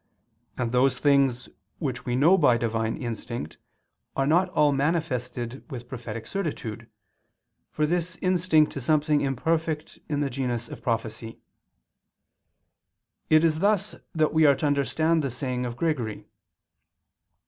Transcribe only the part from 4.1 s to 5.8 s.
are not all manifested